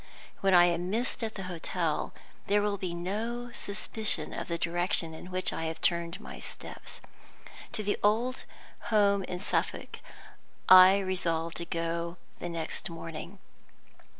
[0.39, 2.11] When I am missed at the hotel,
[2.47, 7.01] there will be no suspicion of the direction in which I have turned my steps.
[7.73, 8.45] To the old
[8.89, 9.99] home in Suffolk
[10.67, 13.37] I resolve to go the next morning.